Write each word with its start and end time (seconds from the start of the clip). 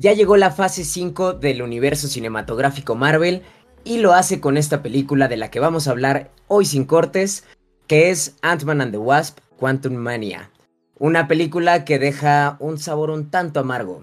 ya 0.00 0.14
llegó 0.14 0.38
la 0.38 0.50
fase 0.50 0.84
5 0.84 1.34
del 1.34 1.60
universo 1.60 2.08
cinematográfico 2.08 2.94
Marvel 2.94 3.42
y 3.84 3.98
lo 3.98 4.14
hace 4.14 4.40
con 4.40 4.56
esta 4.56 4.82
película 4.82 5.28
de 5.28 5.36
la 5.36 5.50
que 5.50 5.60
vamos 5.60 5.86
a 5.86 5.90
hablar 5.90 6.30
hoy 6.48 6.64
sin 6.64 6.86
cortes, 6.86 7.44
que 7.86 8.08
es 8.08 8.34
Ant-Man 8.40 8.80
and 8.80 8.92
the 8.92 8.98
Wasp, 8.98 9.40
Quantum 9.58 9.94
Mania. 9.94 10.50
Una 10.98 11.28
película 11.28 11.84
que 11.84 11.98
deja 11.98 12.56
un 12.60 12.78
sabor 12.78 13.10
un 13.10 13.28
tanto 13.28 13.60
amargo. 13.60 14.02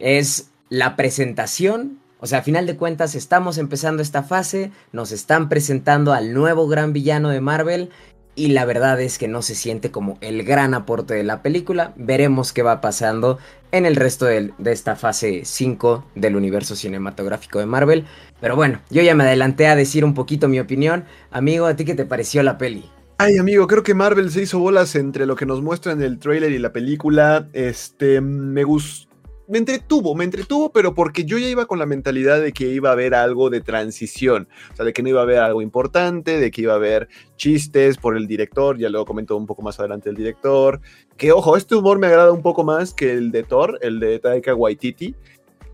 Es 0.00 0.50
la 0.70 0.96
presentación, 0.96 2.00
o 2.18 2.26
sea, 2.26 2.40
a 2.40 2.42
final 2.42 2.66
de 2.66 2.76
cuentas 2.76 3.14
estamos 3.14 3.58
empezando 3.58 4.02
esta 4.02 4.24
fase, 4.24 4.72
nos 4.90 5.12
están 5.12 5.48
presentando 5.48 6.14
al 6.14 6.34
nuevo 6.34 6.66
gran 6.66 6.92
villano 6.92 7.28
de 7.28 7.40
Marvel 7.40 7.90
y 8.38 8.48
la 8.48 8.64
verdad 8.64 9.00
es 9.00 9.18
que 9.18 9.26
no 9.26 9.42
se 9.42 9.56
siente 9.56 9.90
como 9.90 10.16
el 10.20 10.44
gran 10.44 10.72
aporte 10.72 11.14
de 11.14 11.24
la 11.24 11.42
película. 11.42 11.92
Veremos 11.96 12.52
qué 12.52 12.62
va 12.62 12.80
pasando 12.80 13.38
en 13.72 13.86
el 13.86 13.96
resto 13.96 14.26
de, 14.26 14.52
esta 14.66 14.96
fase 14.96 15.42
5 15.44 16.04
del 16.14 16.36
universo 16.36 16.76
cinematográfico 16.76 17.58
de 17.58 17.66
Marvel. 17.66 18.04
Pero 18.40 18.56
bueno, 18.56 18.80
yo 18.90 19.02
ya 19.02 19.14
me 19.14 19.24
adelanté 19.24 19.66
a 19.66 19.76
decir 19.76 20.04
un 20.04 20.14
poquito 20.14 20.48
mi 20.48 20.60
opinión. 20.60 21.04
Amigo, 21.30 21.66
¿a 21.66 21.76
ti 21.76 21.84
qué 21.84 21.94
te 21.94 22.04
pareció 22.04 22.42
la 22.42 22.58
peli? 22.58 22.90
Ay, 23.18 23.36
amigo, 23.36 23.66
creo 23.66 23.82
que 23.82 23.94
Marvel 23.94 24.30
se 24.30 24.42
hizo 24.42 24.60
bolas 24.60 24.94
entre 24.94 25.26
lo 25.26 25.34
que 25.34 25.44
nos 25.44 25.60
muestra 25.60 25.92
en 25.92 26.02
el 26.02 26.18
trailer 26.20 26.52
y 26.52 26.58
la 26.58 26.72
película. 26.72 27.48
Este, 27.52 28.20
me 28.20 28.62
gustó 28.62 29.07
me 29.48 29.58
entretuvo, 29.58 30.14
me 30.14 30.24
entretuvo, 30.24 30.70
pero 30.70 30.94
porque 30.94 31.24
yo 31.24 31.38
ya 31.38 31.48
iba 31.48 31.66
con 31.66 31.78
la 31.78 31.86
mentalidad 31.86 32.40
de 32.40 32.52
que 32.52 32.68
iba 32.68 32.90
a 32.90 32.92
haber 32.92 33.14
algo 33.14 33.48
de 33.48 33.62
transición, 33.62 34.46
o 34.72 34.76
sea, 34.76 34.84
de 34.84 34.92
que 34.92 35.02
no 35.02 35.08
iba 35.08 35.20
a 35.20 35.22
haber 35.22 35.38
algo 35.38 35.62
importante, 35.62 36.38
de 36.38 36.50
que 36.50 36.62
iba 36.62 36.74
a 36.74 36.76
haber 36.76 37.08
chistes 37.36 37.96
por 37.96 38.16
el 38.16 38.26
director, 38.26 38.78
ya 38.78 38.90
luego 38.90 39.06
comento 39.06 39.36
un 39.36 39.46
poco 39.46 39.62
más 39.62 39.80
adelante 39.80 40.10
el 40.10 40.16
director, 40.16 40.80
que 41.16 41.32
ojo, 41.32 41.56
este 41.56 41.74
humor 41.74 41.98
me 41.98 42.06
agrada 42.06 42.30
un 42.30 42.42
poco 42.42 42.62
más 42.62 42.92
que 42.92 43.12
el 43.12 43.30
de 43.30 43.42
Thor, 43.42 43.78
el 43.80 44.00
de 44.00 44.18
Taika 44.18 44.54
Waititi, 44.54 45.14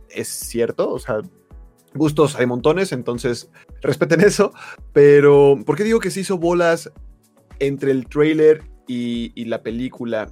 es 0.08 0.28
cierto, 0.28 0.90
o 0.90 0.98
sea, 1.00 1.20
gustos 1.94 2.36
hay 2.36 2.46
montones, 2.46 2.92
entonces 2.92 3.50
respeten 3.82 4.20
eso, 4.20 4.52
pero 4.92 5.58
¿por 5.66 5.76
qué 5.76 5.82
digo 5.82 5.98
que 5.98 6.12
se 6.12 6.20
hizo 6.20 6.38
bolas 6.38 6.92
entre 7.58 7.90
el 7.90 8.06
trailer 8.06 8.62
y, 8.86 9.32
y 9.34 9.46
la 9.46 9.62
película? 9.62 10.28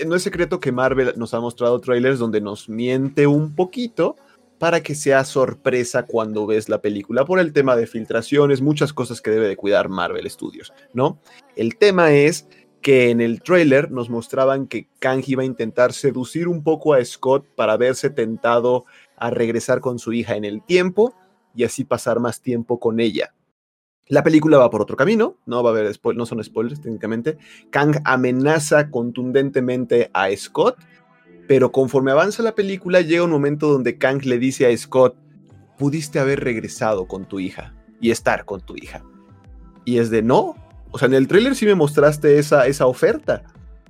Eh, 0.00 0.04
no 0.06 0.14
es 0.14 0.22
secreto 0.22 0.60
que 0.60 0.72
Marvel 0.72 1.12
nos 1.16 1.34
ha 1.34 1.40
mostrado 1.40 1.80
trailers 1.80 2.18
donde 2.18 2.40
nos 2.40 2.68
miente 2.68 3.26
un 3.26 3.54
poquito 3.54 4.16
para 4.58 4.82
que 4.82 4.94
sea 4.94 5.24
sorpresa 5.24 6.06
cuando 6.06 6.46
ves 6.46 6.68
la 6.68 6.80
película 6.80 7.24
por 7.24 7.38
el 7.38 7.52
tema 7.52 7.76
de 7.76 7.86
filtraciones, 7.86 8.62
muchas 8.62 8.92
cosas 8.92 9.20
que 9.20 9.30
debe 9.30 9.48
de 9.48 9.56
cuidar 9.56 9.88
Marvel 9.88 10.30
Studios, 10.30 10.72
¿no? 10.92 11.18
El 11.56 11.76
tema 11.76 12.12
es 12.12 12.46
que 12.80 13.10
en 13.10 13.20
el 13.20 13.42
trailer 13.42 13.90
nos 13.90 14.10
mostraban 14.10 14.66
que 14.66 14.88
Kang 14.98 15.22
iba 15.26 15.42
a 15.42 15.46
intentar 15.46 15.92
seducir 15.92 16.48
un 16.48 16.62
poco 16.62 16.94
a 16.94 17.04
Scott 17.04 17.46
para 17.54 17.76
verse 17.76 18.10
tentado 18.10 18.84
a 19.16 19.30
regresar 19.30 19.80
con 19.80 19.98
su 19.98 20.12
hija 20.12 20.36
en 20.36 20.44
el 20.44 20.62
tiempo 20.62 21.14
y 21.54 21.64
así 21.64 21.84
pasar 21.84 22.20
más 22.20 22.40
tiempo 22.40 22.78
con 22.78 23.00
ella. 23.00 23.34
La 24.08 24.22
película 24.22 24.58
va 24.58 24.70
por 24.70 24.82
otro 24.82 24.96
camino, 24.96 25.38
no 25.46 25.62
va 25.62 25.70
a 25.70 25.72
haber 25.72 25.98
no 26.14 26.26
son 26.26 26.44
spoilers 26.44 26.80
técnicamente. 26.80 27.38
Kang 27.70 28.00
amenaza 28.04 28.90
contundentemente 28.90 30.10
a 30.12 30.28
Scott, 30.36 30.76
pero 31.48 31.72
conforme 31.72 32.10
avanza 32.10 32.42
la 32.42 32.54
película 32.54 33.00
llega 33.00 33.24
un 33.24 33.30
momento 33.30 33.72
donde 33.72 33.96
Kang 33.96 34.22
le 34.24 34.38
dice 34.38 34.66
a 34.66 34.76
Scott, 34.76 35.16
pudiste 35.78 36.18
haber 36.18 36.40
regresado 36.40 37.06
con 37.06 37.26
tu 37.26 37.40
hija 37.40 37.74
y 38.00 38.10
estar 38.10 38.44
con 38.44 38.60
tu 38.60 38.76
hija. 38.76 39.02
Y 39.86 39.98
es 39.98 40.10
de 40.10 40.22
no, 40.22 40.54
o 40.90 40.98
sea, 40.98 41.06
en 41.06 41.14
el 41.14 41.26
tráiler 41.26 41.56
sí 41.56 41.66
me 41.66 41.74
mostraste 41.74 42.38
esa, 42.38 42.66
esa 42.66 42.86
oferta, 42.86 43.42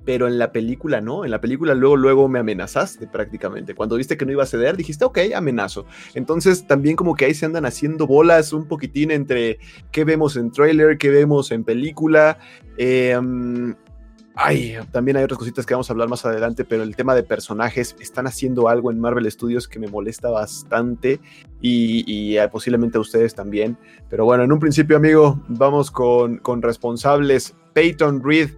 pero 0.05 0.27
en 0.27 0.37
la 0.37 0.51
película 0.51 1.01
no, 1.01 1.25
en 1.25 1.31
la 1.31 1.41
película 1.41 1.73
luego, 1.73 1.97
luego 1.97 2.29
me 2.29 2.39
amenazaste 2.39 3.07
prácticamente. 3.07 3.73
Cuando 3.73 3.95
viste 3.95 4.17
que 4.17 4.25
no 4.25 4.31
iba 4.31 4.43
a 4.43 4.47
ceder, 4.47 4.77
dijiste, 4.77 5.03
ok, 5.03 5.19
amenazo. 5.35 5.85
Entonces 6.13 6.67
también 6.67 6.95
como 6.95 7.15
que 7.15 7.25
ahí 7.25 7.33
se 7.33 7.45
andan 7.45 7.65
haciendo 7.65 8.05
bolas 8.05 8.53
un 8.53 8.67
poquitín 8.67 9.11
entre 9.11 9.59
qué 9.91 10.05
vemos 10.05 10.37
en 10.37 10.51
trailer, 10.51 10.97
qué 10.97 11.09
vemos 11.09 11.51
en 11.51 11.63
película. 11.63 12.37
Em, 12.77 13.75
ay, 14.35 14.75
también 14.91 15.17
hay 15.17 15.23
otras 15.23 15.39
cositas 15.39 15.65
que 15.65 15.73
vamos 15.73 15.89
a 15.89 15.93
hablar 15.93 16.07
más 16.07 16.23
adelante, 16.25 16.65
pero 16.65 16.83
el 16.83 16.95
tema 16.95 17.15
de 17.15 17.23
personajes, 17.23 17.95
están 17.99 18.27
haciendo 18.27 18.69
algo 18.69 18.91
en 18.91 18.99
Marvel 18.99 19.29
Studios 19.31 19.67
que 19.67 19.79
me 19.79 19.87
molesta 19.87 20.29
bastante 20.29 21.19
y, 21.61 22.37
eh, 22.37 22.47
posiblemente 22.49 22.99
a 22.99 23.01
ustedes 23.01 23.33
también. 23.33 23.77
Pero 24.09 24.25
bueno, 24.25 24.43
en 24.43 24.51
un 24.51 24.59
principio, 24.59 24.97
amigo, 24.97 25.41
vamos 25.47 25.89
con, 25.89 26.37
con 26.37 26.61
responsables. 26.61 27.55
Peyton 27.73 28.23
Reed 28.23 28.51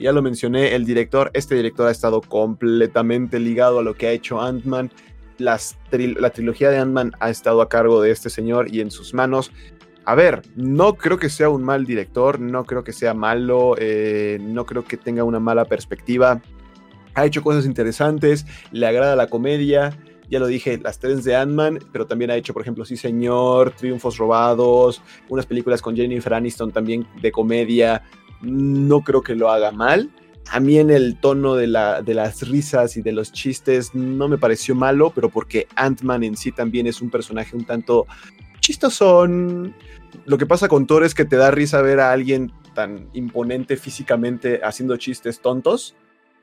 ya 0.00 0.12
lo 0.12 0.22
mencioné, 0.22 0.74
el 0.74 0.84
director, 0.84 1.30
este 1.34 1.54
director 1.54 1.88
ha 1.88 1.90
estado 1.90 2.20
completamente 2.20 3.38
ligado 3.38 3.78
a 3.78 3.82
lo 3.82 3.94
que 3.94 4.06
ha 4.06 4.12
hecho 4.12 4.40
Ant-Man. 4.40 4.90
la 5.38 5.58
trilogía 6.32 6.70
de 6.70 6.78
Ant-Man 6.78 7.12
ha 7.20 7.30
estado 7.30 7.60
a 7.62 7.68
cargo 7.68 8.00
de 8.00 8.10
este 8.10 8.30
señor 8.30 8.72
y 8.72 8.80
en 8.80 8.90
sus 8.90 9.14
manos. 9.14 9.50
A 10.06 10.14
ver, 10.14 10.42
no 10.54 10.94
creo 10.94 11.18
que 11.18 11.30
sea 11.30 11.48
un 11.48 11.62
mal 11.62 11.86
director, 11.86 12.38
no 12.38 12.64
creo 12.64 12.84
que 12.84 12.92
sea 12.92 13.14
malo, 13.14 13.74
eh, 13.78 14.38
no 14.40 14.66
creo 14.66 14.84
que 14.84 14.98
tenga 14.98 15.24
una 15.24 15.40
mala 15.40 15.64
perspectiva. 15.64 16.42
Ha 17.14 17.24
hecho 17.24 17.42
cosas 17.42 17.64
interesantes, 17.64 18.44
le 18.70 18.86
agrada 18.86 19.16
la 19.16 19.28
comedia, 19.28 19.96
ya 20.28 20.40
lo 20.40 20.46
dije, 20.46 20.78
las 20.82 20.98
tres 20.98 21.24
de 21.24 21.36
Ant-Man, 21.36 21.78
pero 21.90 22.06
también 22.06 22.30
ha 22.30 22.36
hecho, 22.36 22.52
por 22.52 22.60
ejemplo, 22.60 22.84
Sí 22.84 22.96
Señor, 22.96 23.70
Triunfos 23.70 24.18
Robados, 24.18 25.00
unas 25.28 25.46
películas 25.46 25.80
con 25.80 25.96
Jennifer 25.96 26.34
Aniston 26.34 26.70
también 26.70 27.06
de 27.22 27.32
comedia 27.32 28.02
no 28.44 29.02
creo 29.02 29.22
que 29.22 29.34
lo 29.34 29.50
haga 29.50 29.72
mal. 29.72 30.10
A 30.50 30.60
mí 30.60 30.78
en 30.78 30.90
el 30.90 31.18
tono 31.18 31.54
de, 31.54 31.66
la, 31.66 32.02
de 32.02 32.14
las 32.14 32.46
risas 32.46 32.96
y 32.96 33.02
de 33.02 33.12
los 33.12 33.32
chistes 33.32 33.94
no 33.94 34.28
me 34.28 34.38
pareció 34.38 34.74
malo, 34.74 35.10
pero 35.14 35.30
porque 35.30 35.66
Ant-Man 35.74 36.22
en 36.22 36.36
sí 36.36 36.52
también 36.52 36.86
es 36.86 37.00
un 37.00 37.10
personaje 37.10 37.56
un 37.56 37.64
tanto 37.64 38.06
chistosón. 38.60 39.74
Lo 40.26 40.38
que 40.38 40.46
pasa 40.46 40.68
con 40.68 40.86
Thor 40.86 41.04
es 41.04 41.14
que 41.14 41.24
te 41.24 41.36
da 41.36 41.50
risa 41.50 41.80
ver 41.82 42.00
a 42.00 42.12
alguien 42.12 42.52
tan 42.74 43.08
imponente 43.14 43.76
físicamente 43.76 44.60
haciendo 44.62 44.96
chistes 44.96 45.40
tontos. 45.40 45.94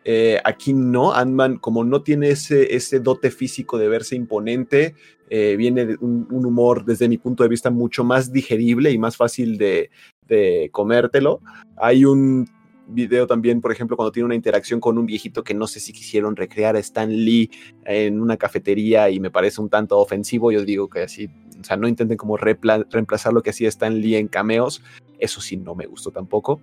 Eh, 0.04 0.40
aquí 0.44 0.74
no, 0.74 1.14
Ant-Man 1.14 1.58
como 1.58 1.84
no 1.84 2.02
tiene 2.02 2.32
ese, 2.32 2.76
ese 2.76 3.00
dote 3.00 3.30
físico 3.30 3.78
de 3.78 3.88
verse 3.88 4.16
imponente, 4.16 4.96
eh, 5.30 5.56
viene 5.56 5.86
de 5.86 5.98
un, 6.02 6.28
humor 6.30 6.86
desde 6.86 7.08
mi 7.08 7.18
punto 7.18 7.44
de 7.44 7.50
vista 7.50 7.70
mucho 7.70 8.04
más 8.04 8.34
digerible 8.34 8.92
y 8.92 8.98
más 8.98 9.16
fácil 9.16 9.58
de, 9.58 9.92
de 10.28 10.70
comértelo. 10.72 11.42
Hay 11.78 12.06
un 12.06 12.48
video 12.88 13.28
también, 13.28 13.62
por 13.62 13.72
ejemplo, 13.72 13.96
cuando 13.96 14.12
tiene 14.12 14.26
una 14.26 14.36
interacción 14.36 14.80
con 14.80 14.98
un 14.98 15.06
viejito 15.06 15.44
que 15.44 15.54
no 15.54 15.68
sé 15.68 15.80
si 15.80 15.94
quisieron 15.94 16.36
recrear 16.36 16.76
a 16.76 16.80
Stan 16.80 17.10
Lee 17.10 17.50
en 17.86 18.22
una 18.22 18.38
cafetería 18.38 19.10
y 19.10 19.20
me 19.20 19.32
parece 19.32 19.62
un 19.62 19.70
tanto 19.70 19.98
ofensivo. 20.00 20.52
Yo 20.52 20.64
digo 20.64 20.90
que 20.90 21.04
así, 21.04 21.30
o 21.60 21.64
sea, 21.64 21.78
no 21.78 21.88
intenten 21.88 22.18
como 22.18 22.38
reemplazar 22.38 23.34
lo 23.34 23.42
que 23.42 23.52
hacía 23.52 23.70
Stan 23.70 24.00
Lee 24.00 24.16
en 24.16 24.28
cameos. 24.28 24.84
Eso 25.20 25.42
sí, 25.42 25.58
no 25.58 25.76
me 25.76 25.86
gustó 25.86 26.12
tampoco. 26.12 26.62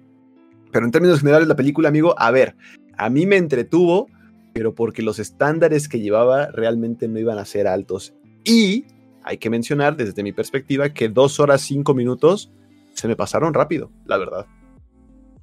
Pero 0.71 0.85
en 0.85 0.93
términos 0.93 1.21
generales, 1.21 1.49
la 1.49 1.57
película, 1.57 1.89
amigo, 1.89 2.15
a 2.19 2.31
ver, 2.31 2.55
a 2.97 3.09
mí 3.09 3.27
me 3.27 3.37
entretuvo, 3.37 4.09
pero 4.53 4.75
porque 4.75 5.03
los 5.03 5.19
estándares 5.19 5.89
que 5.89 6.01
llevaba 6.01 6.49
realmente 6.49 7.09
no 7.09 7.19
iban 7.19 7.39
a 7.39 7.45
ser 7.45 7.67
altos. 7.67 8.13
Y 8.45 8.85
hay 9.23 9.39
que 9.39 9.51
mencionar, 9.51 9.97
desde 9.97 10.23
mi 10.23 10.33
perspectiva, 10.33 10.91
que 10.91 11.09
dos 11.09 11.41
horas 11.41 11.63
cinco 11.63 11.95
minutos 11.95 12.51
se 12.99 13.07
me 13.07 13.15
pasaron 13.15 13.55
rápido, 13.55 13.93
la 14.07 14.19
verdad. 14.19 14.47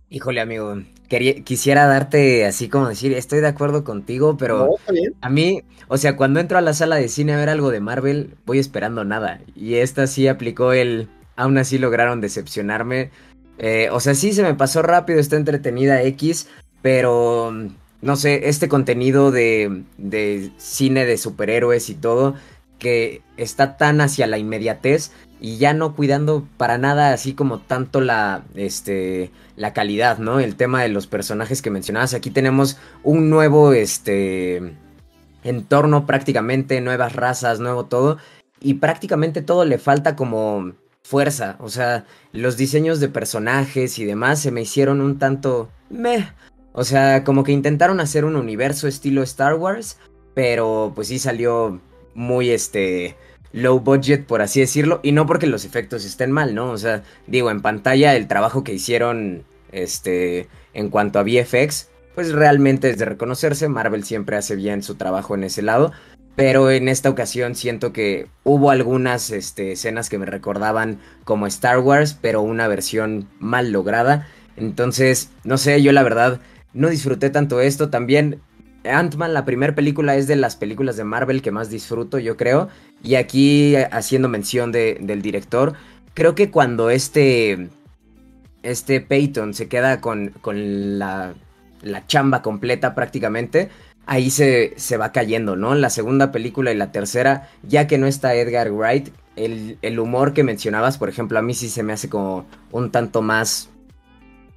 Híjole, 0.10 0.42
amigo, 0.42 0.76
quisiera 1.46 1.88
darte 1.88 2.46
así 2.46 2.68
como 2.68 2.90
decir, 2.90 3.14
estoy 3.14 3.40
de 3.40 3.48
acuerdo 3.48 3.86
contigo, 3.86 4.36
pero 4.38 4.76
a 5.22 5.30
mí, 5.30 5.64
o 5.88 5.98
sea, 5.98 6.18
cuando 6.18 6.42
entro 6.42 6.58
a 6.58 6.62
la 6.62 6.74
sala 6.74 6.98
de 6.98 7.08
cine 7.08 7.34
a 7.34 7.38
ver 7.38 7.50
algo 7.50 7.72
de 7.72 7.80
Marvel, 7.80 8.36
voy 8.46 8.60
esperando 8.60 9.06
nada. 9.06 9.40
Y 9.56 9.76
esta 9.76 10.06
sí 10.06 10.28
aplicó 10.28 10.74
el, 10.74 11.08
aún 11.38 11.58
así 11.58 11.78
lograron 11.78 12.20
decepcionarme. 12.20 13.12
Eh, 13.58 13.88
o 13.92 14.02
sea, 14.02 14.16
sí 14.16 14.34
se 14.34 14.44
me 14.44 14.54
pasó 14.54 14.82
rápido, 14.82 15.20
está 15.20 15.38
entretenida 15.38 16.04
X, 16.04 16.50
pero 16.82 17.54
no 18.02 18.16
sé, 18.18 18.50
este 18.50 18.68
contenido 18.68 19.32
de, 19.32 19.84
de 19.98 20.52
cine 20.58 21.06
de 21.06 21.18
superhéroes 21.18 21.90
y 21.90 21.96
todo, 21.96 22.36
que 22.80 23.22
está 23.38 23.78
tan 23.78 24.02
hacia 24.02 24.28
la 24.28 24.38
inmediatez, 24.38 25.12
y 25.40 25.58
ya 25.58 25.74
no 25.74 25.96
cuidando 25.96 26.48
para 26.58 26.78
nada 26.78 27.12
así 27.14 27.34
como 27.34 27.60
tanto 27.60 28.02
la 28.02 28.44
este 28.56 29.32
la 29.58 29.74
calidad, 29.74 30.18
¿no? 30.18 30.40
El 30.40 30.56
tema 30.56 30.82
de 30.82 30.90
los 30.90 31.08
personajes 31.08 31.62
que 31.62 31.70
mencionabas, 31.70 32.14
aquí 32.14 32.30
tenemos 32.32 32.78
un 33.04 33.30
nuevo 33.30 33.74
este 33.74 34.76
entorno 35.44 36.06
prácticamente, 36.06 36.82
nuevas 36.82 37.14
razas, 37.14 37.60
nuevo 37.60 37.86
todo. 37.86 38.18
Y 38.60 38.76
prácticamente 38.76 39.42
todo 39.42 39.66
le 39.66 39.78
falta 39.78 40.16
como 40.16 40.74
fuerza, 41.04 41.56
o 41.60 41.70
sea, 41.70 42.06
los 42.32 42.58
diseños 42.58 43.00
de 43.00 43.10
personajes 43.10 44.00
y 44.00 44.06
demás 44.06 44.40
se 44.40 44.50
me 44.52 44.62
hicieron 44.62 45.02
un 45.02 45.20
tanto 45.20 45.70
meh, 45.92 46.28
o 46.74 46.84
sea, 46.84 47.24
como 47.24 47.44
que 47.44 47.52
intentaron 47.52 48.00
hacer 48.00 48.26
un 48.26 48.36
universo 48.36 48.88
estilo 48.88 49.22
Star 49.22 49.54
Wars, 49.54 50.00
pero 50.34 50.94
pues 50.96 51.10
sí 51.10 51.20
salió 51.20 51.80
muy 52.16 52.50
este 52.50 53.16
low 53.52 53.80
budget, 53.80 54.26
por 54.26 54.42
así 54.42 54.60
decirlo, 54.60 55.00
y 55.04 55.12
no 55.12 55.26
porque 55.26 55.48
los 55.48 55.64
efectos 55.64 56.04
estén 56.04 56.32
mal, 56.32 56.56
¿no? 56.56 56.72
O 56.72 56.78
sea, 56.78 57.04
digo, 57.28 57.52
en 57.52 57.62
pantalla 57.62 58.16
el 58.16 58.28
trabajo 58.28 58.64
que 58.64 58.74
hicieron, 58.74 59.44
este, 59.72 60.48
en 60.74 60.90
cuanto 60.90 61.20
a 61.20 61.24
VFX, 61.24 61.90
pues 62.16 62.32
realmente 62.32 62.90
es 62.90 62.98
de 62.98 63.06
reconocerse, 63.06 63.70
Marvel 63.70 64.04
siempre 64.04 64.36
hace 64.36 64.56
bien 64.56 64.84
su 64.84 64.96
trabajo 64.96 65.36
en 65.36 65.44
ese 65.44 65.62
lado, 65.62 65.94
pero 66.36 66.70
en 66.70 66.90
esta 66.90 67.10
ocasión 67.10 67.56
siento 67.56 67.94
que 67.94 68.28
hubo 68.44 68.72
algunas 68.72 69.32
este, 69.32 69.72
escenas 69.72 70.10
que 70.10 70.18
me 70.18 70.26
recordaban 70.26 71.00
como 71.24 71.48
Star 71.48 71.80
Wars, 71.80 72.18
pero 72.20 72.42
una 72.42 72.68
versión 72.68 73.30
mal 73.40 73.72
lograda. 73.72 74.28
Entonces, 74.58 75.30
no 75.46 75.58
sé, 75.58 75.82
yo 75.82 75.94
la 75.94 76.04
verdad 76.04 76.42
no 76.74 76.90
disfruté 76.90 77.30
tanto 77.30 77.62
esto. 77.62 77.90
También 77.90 78.42
Ant-Man, 78.86 79.34
la 79.34 79.46
primera 79.46 79.76
película, 79.76 80.16
es 80.16 80.28
de 80.28 80.36
las 80.36 80.56
películas 80.56 80.98
de 80.98 81.04
Marvel 81.04 81.42
que 81.42 81.52
más 81.52 81.70
disfruto, 81.70 82.20
yo 82.20 82.38
creo. 82.38 82.70
Y 83.04 83.16
aquí, 83.16 83.76
haciendo 83.76 84.30
mención 84.30 84.72
del 84.72 85.22
director, 85.22 85.74
creo 86.14 86.36
que 86.36 86.50
cuando 86.50 86.90
este, 86.90 87.70
este 88.64 89.02
Peyton 89.02 89.54
se 89.54 89.68
queda 89.68 90.02
con, 90.02 90.30
con 90.42 90.98
la, 91.00 91.34
la 91.82 92.08
chamba 92.08 92.42
completa 92.42 92.96
prácticamente, 92.96 93.70
ahí 94.06 94.30
se, 94.30 94.74
se, 94.78 94.98
va 94.98 95.12
cayendo, 95.12 95.56
¿no? 95.56 95.76
La 95.76 95.90
segunda 95.90 96.32
película 96.32 96.72
y 96.72 96.76
la 96.76 96.92
tercera, 96.92 97.50
ya 97.64 97.88
que 97.88 97.98
no 97.98 98.08
está 98.08 98.36
Edgar 98.36 98.72
Wright, 98.72 99.10
el, 99.36 99.78
el, 99.82 100.00
humor 100.00 100.34
que 100.34 100.44
mencionabas, 100.44 100.98
por 100.98 101.10
ejemplo, 101.10 101.38
a 101.38 101.42
mí 101.42 101.54
sí 101.54 101.70
se 101.70 101.84
me 101.84 101.94
hace 101.94 102.10
como 102.10 102.46
un 102.72 102.92
tanto 102.92 103.22
más 103.22 103.70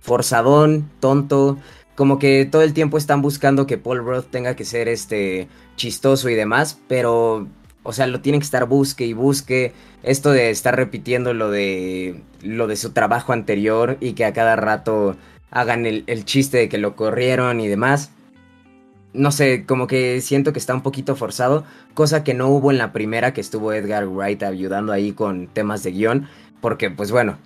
forzadón, 0.01 0.89
tonto, 1.01 1.59
como 1.99 2.21
que 2.21 2.45
todo 2.45 2.63
el 2.63 2.75
tiempo 2.75 2.97
están 2.97 3.23
buscando 3.23 3.67
que 3.67 3.77
Paul 3.77 4.05
Roth 4.05 4.27
tenga 4.31 4.55
que 4.55 4.65
ser 4.65 4.87
este 4.87 5.49
chistoso 5.75 6.29
y 6.29 6.37
demás, 6.37 6.79
pero 6.87 7.49
o 7.83 7.93
sea, 7.93 8.07
lo 8.07 8.21
tienen 8.21 8.41
que 8.41 8.45
estar 8.45 8.67
busque 8.67 9.05
y 9.05 9.15
busque. 9.15 9.73
Esto 10.05 10.31
de 10.31 10.51
estar 10.51 10.77
repitiendo 10.77 11.35
lo 11.35 11.51
de 11.51 12.23
lo 12.41 12.69
de 12.69 12.77
su 12.77 12.91
trabajo 12.91 13.33
anterior 13.33 13.97
y 13.99 14.13
que 14.13 14.25
a 14.25 14.33
cada 14.33 14.55
rato 14.55 15.17
hagan 15.51 15.87
el, 15.87 16.05
el 16.07 16.25
chiste 16.25 16.59
de 16.59 16.69
que 16.69 16.79
lo 16.79 16.95
corrieron 16.95 17.61
y 17.61 17.67
demás 17.67 18.13
no 19.13 19.33
sé, 19.33 19.65
como 19.67 19.89
que 19.89 20.21
siento 20.21 20.53
que 20.53 20.61
está 20.61 20.75
un 20.75 20.83
poquito 20.83 21.17
forzado, 21.17 21.65
cosa 21.95 22.23
que 22.23 22.35
no 22.35 22.47
hubo 22.49 22.71
en 22.71 22.79
la 22.79 22.93
primera 22.93 23.33
que 23.33 23.41
estuvo 23.41 23.73
Edgar 23.73 24.07
Wright 24.07 24.45
ayudando 24.45 24.93
ahí 24.93 25.11
con 25.11 25.49
temas 25.49 25.83
de 25.83 25.91
guion, 25.91 26.29
porque 26.61 26.91
pues 26.91 27.11
bueno, 27.11 27.39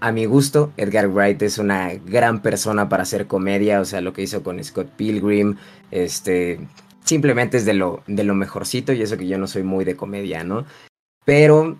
a 0.00 0.12
mi 0.12 0.26
gusto, 0.26 0.72
Edgar 0.76 1.08
Wright 1.08 1.42
es 1.42 1.58
una 1.58 1.92
gran 1.94 2.40
persona 2.40 2.88
para 2.88 3.02
hacer 3.02 3.26
comedia, 3.26 3.80
o 3.80 3.84
sea, 3.84 4.00
lo 4.00 4.12
que 4.12 4.22
hizo 4.22 4.42
con 4.42 4.62
Scott 4.62 4.88
Pilgrim, 4.96 5.56
este, 5.90 6.60
simplemente 7.04 7.56
es 7.56 7.64
de 7.64 7.74
lo, 7.74 8.02
de 8.06 8.24
lo 8.24 8.34
mejorcito 8.34 8.92
y 8.92 9.02
eso 9.02 9.16
que 9.16 9.26
yo 9.26 9.38
no 9.38 9.46
soy 9.46 9.62
muy 9.62 9.84
de 9.84 9.96
comedia, 9.96 10.44
¿no? 10.44 10.66
Pero 11.24 11.78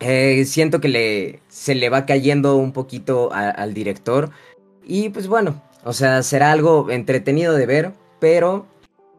eh, 0.00 0.44
siento 0.44 0.80
que 0.80 0.88
le, 0.88 1.40
se 1.48 1.74
le 1.74 1.88
va 1.88 2.06
cayendo 2.06 2.56
un 2.56 2.72
poquito 2.72 3.30
al 3.32 3.74
director 3.74 4.30
y 4.84 5.08
pues 5.08 5.26
bueno, 5.26 5.62
o 5.84 5.92
sea, 5.92 6.22
será 6.22 6.52
algo 6.52 6.90
entretenido 6.90 7.54
de 7.54 7.66
ver, 7.66 7.92
pero 8.20 8.66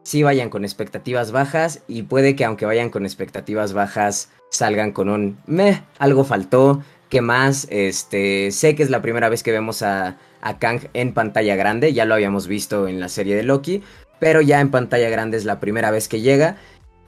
sí 0.02 0.22
vayan 0.22 0.50
con 0.50 0.64
expectativas 0.64 1.32
bajas 1.32 1.82
y 1.88 2.02
puede 2.02 2.36
que 2.36 2.44
aunque 2.44 2.66
vayan 2.66 2.90
con 2.90 3.04
expectativas 3.04 3.72
bajas 3.72 4.30
salgan 4.50 4.92
con 4.92 5.08
un 5.08 5.38
meh, 5.46 5.82
algo 5.98 6.24
faltó, 6.24 6.82
¿qué 7.10 7.20
más? 7.20 7.66
Este, 7.70 8.50
sé 8.52 8.74
que 8.74 8.82
es 8.82 8.88
la 8.88 9.02
primera 9.02 9.28
vez 9.28 9.42
que 9.42 9.52
vemos 9.52 9.82
a, 9.82 10.16
a 10.40 10.58
Kang 10.58 10.88
en 10.94 11.12
pantalla 11.12 11.56
grande, 11.56 11.92
ya 11.92 12.06
lo 12.06 12.14
habíamos 12.14 12.46
visto 12.46 12.88
en 12.88 13.00
la 13.00 13.08
serie 13.08 13.36
de 13.36 13.42
Loki, 13.42 13.82
pero 14.18 14.40
ya 14.40 14.60
en 14.60 14.70
pantalla 14.70 15.10
grande 15.10 15.36
es 15.36 15.44
la 15.44 15.60
primera 15.60 15.90
vez 15.90 16.08
que 16.08 16.20
llega 16.22 16.56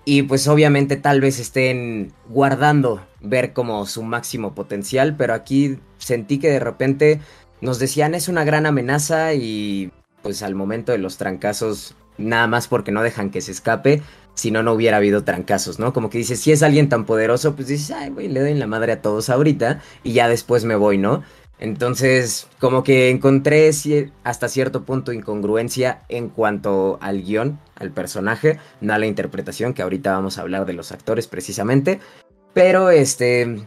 y 0.04 0.22
pues 0.22 0.48
obviamente 0.48 0.96
tal 0.96 1.20
vez 1.20 1.38
estén 1.38 2.12
guardando 2.28 3.06
ver 3.20 3.52
como 3.52 3.86
su 3.86 4.02
máximo 4.02 4.54
potencial, 4.54 5.14
pero 5.16 5.34
aquí 5.34 5.78
sentí 5.98 6.38
que 6.38 6.50
de 6.50 6.60
repente 6.60 7.20
nos 7.60 7.78
decían 7.78 8.14
es 8.14 8.28
una 8.28 8.44
gran 8.44 8.66
amenaza 8.66 9.34
y 9.34 9.92
pues 10.22 10.42
al 10.42 10.54
momento 10.54 10.92
de 10.92 10.98
los 10.98 11.16
trancazos, 11.16 11.94
nada 12.18 12.46
más 12.48 12.66
porque 12.68 12.92
no 12.92 13.02
dejan 13.02 13.30
que 13.30 13.40
se 13.40 13.52
escape, 13.52 14.02
si 14.34 14.50
no, 14.50 14.62
no 14.62 14.72
hubiera 14.72 14.96
habido 14.96 15.24
trancazos, 15.24 15.78
¿no? 15.78 15.92
Como 15.92 16.10
que 16.10 16.18
dices, 16.18 16.40
si 16.40 16.52
es 16.52 16.62
alguien 16.62 16.88
tan 16.88 17.04
poderoso, 17.04 17.54
pues 17.54 17.68
dices, 17.68 17.90
ay, 17.90 18.10
güey, 18.10 18.28
le 18.28 18.40
doy 18.40 18.54
la 18.54 18.66
madre 18.66 18.92
a 18.92 19.02
todos 19.02 19.30
ahorita 19.30 19.82
y 20.02 20.12
ya 20.12 20.28
después 20.28 20.64
me 20.64 20.76
voy, 20.76 20.98
¿no? 20.98 21.22
Entonces, 21.58 22.48
como 22.58 22.82
que 22.82 23.08
encontré 23.10 23.70
hasta 24.24 24.48
cierto 24.48 24.82
punto 24.84 25.12
incongruencia 25.12 26.02
en 26.08 26.28
cuanto 26.28 26.98
al 27.00 27.22
guion, 27.22 27.60
al 27.76 27.92
personaje, 27.92 28.58
no 28.80 28.94
a 28.94 28.98
la 28.98 29.06
interpretación, 29.06 29.72
que 29.72 29.82
ahorita 29.82 30.12
vamos 30.12 30.38
a 30.38 30.42
hablar 30.42 30.66
de 30.66 30.72
los 30.72 30.90
actores 30.90 31.28
precisamente. 31.28 32.00
Pero 32.52 32.90
este, 32.90 33.64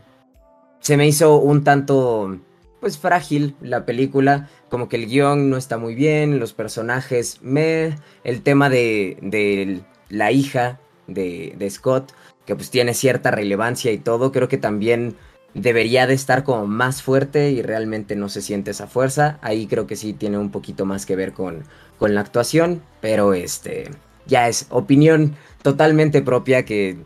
se 0.81 0.97
me 0.97 1.07
hizo 1.07 1.37
un 1.37 1.63
tanto 1.63 2.37
pues 2.81 2.97
frágil 2.97 3.55
la 3.61 3.85
película, 3.85 4.49
como 4.69 4.89
que 4.89 4.97
el 4.97 5.07
guion 5.07 5.49
no 5.49 5.55
está 5.55 5.77
muy 5.77 5.95
bien, 5.95 6.37
los 6.37 6.51
personajes 6.51 7.39
me, 7.41 7.95
el 8.23 8.41
tema 8.41 8.69
de, 8.69 9.17
de 9.21 9.81
la 10.09 10.31
hija 10.31 10.79
de, 11.07 11.55
de, 11.57 11.69
Scott, 11.69 12.11
que 12.45 12.55
pues 12.55 12.69
tiene 12.69 12.93
cierta 12.93 13.31
relevancia 13.31 13.91
y 13.91 13.97
todo, 13.97 14.31
creo 14.31 14.47
que 14.47 14.57
también 14.57 15.15
debería 15.53 16.05
de 16.05 16.13
estar 16.13 16.43
como 16.43 16.67
más 16.67 17.01
fuerte 17.01 17.51
y 17.51 17.61
realmente 17.61 18.15
no 18.15 18.29
se 18.29 18.41
siente 18.41 18.71
esa 18.71 18.87
fuerza, 18.87 19.39
ahí 19.41 19.67
creo 19.67 19.87
que 19.87 19.95
sí 19.95 20.13
tiene 20.13 20.37
un 20.37 20.51
poquito 20.51 20.85
más 20.85 21.05
que 21.05 21.15
ver 21.15 21.33
con, 21.33 21.63
con 21.97 22.13
la 22.13 22.21
actuación, 22.21 22.81
pero 23.01 23.33
este, 23.33 23.89
ya 24.27 24.47
es 24.47 24.67
opinión 24.69 25.35
totalmente 25.61 26.21
propia 26.21 26.65
que 26.65 26.97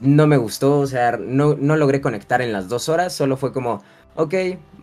no 0.00 0.26
me 0.26 0.36
gustó, 0.36 0.80
o 0.80 0.86
sea, 0.86 1.16
no, 1.16 1.54
no 1.54 1.76
logré 1.76 2.00
conectar 2.00 2.42
en 2.42 2.52
las 2.52 2.68
dos 2.68 2.88
horas, 2.88 3.14
solo 3.14 3.36
fue 3.36 3.52
como, 3.52 3.82
ok, 4.16 4.34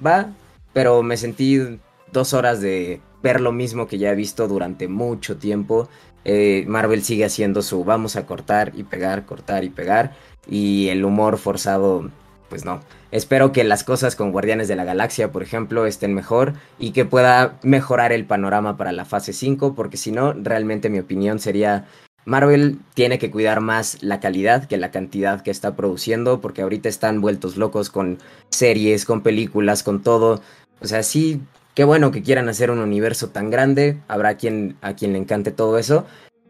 va, 0.05 0.33
pero 0.73 1.03
me 1.03 1.17
sentí 1.17 1.79
dos 2.11 2.33
horas 2.33 2.59
de 2.61 3.01
ver 3.21 3.41
lo 3.41 3.51
mismo 3.51 3.87
que 3.87 3.97
ya 3.97 4.11
he 4.11 4.15
visto 4.15 4.47
durante 4.47 4.87
mucho 4.87 5.37
tiempo. 5.37 5.89
Eh, 6.23 6.65
Marvel 6.67 7.03
sigue 7.03 7.25
haciendo 7.25 7.61
su 7.61 7.83
vamos 7.83 8.15
a 8.15 8.25
cortar 8.25 8.73
y 8.75 8.83
pegar, 8.83 9.25
cortar 9.25 9.63
y 9.63 9.69
pegar. 9.69 10.15
Y 10.47 10.89
el 10.89 11.05
humor 11.05 11.37
forzado, 11.37 12.09
pues 12.49 12.65
no. 12.65 12.81
Espero 13.11 13.51
que 13.51 13.63
las 13.63 13.83
cosas 13.83 14.15
con 14.15 14.31
Guardianes 14.31 14.67
de 14.67 14.75
la 14.75 14.83
Galaxia, 14.83 15.31
por 15.31 15.43
ejemplo, 15.43 15.85
estén 15.85 16.13
mejor 16.13 16.53
y 16.79 16.91
que 16.91 17.05
pueda 17.05 17.59
mejorar 17.61 18.11
el 18.11 18.25
panorama 18.25 18.77
para 18.77 18.91
la 18.91 19.05
fase 19.05 19.33
5, 19.33 19.75
porque 19.75 19.97
si 19.97 20.11
no, 20.11 20.33
realmente 20.33 20.89
mi 20.89 20.99
opinión 20.99 21.39
sería 21.39 21.85
Marvel 22.25 22.79
tiene 22.93 23.17
que 23.19 23.31
cuidar 23.31 23.61
más 23.61 24.01
la 24.03 24.19
calidad 24.19 24.65
que 24.65 24.77
la 24.77 24.91
cantidad 24.91 25.41
que 25.41 25.51
está 25.51 25.75
produciendo, 25.75 26.39
porque 26.39 26.61
ahorita 26.61 26.87
están 26.87 27.21
vueltos 27.21 27.57
locos 27.57 27.89
con 27.89 28.19
series, 28.49 29.05
con 29.05 29.21
películas, 29.21 29.83
con 29.83 30.03
todo. 30.03 30.41
O 30.81 30.87
sea, 30.87 31.03
sí, 31.03 31.41
qué 31.73 31.83
bueno 31.83 32.11
que 32.11 32.21
quieran 32.21 32.49
hacer 32.49 32.71
un 32.71 32.79
universo 32.79 33.29
tan 33.29 33.49
grande, 33.49 33.97
habrá 34.07 34.35
quien, 34.35 34.77
a 34.81 34.95
quien 34.95 35.13
le 35.13 35.19
encante 35.19 35.51
todo 35.51 35.77
eso, 35.77 36.05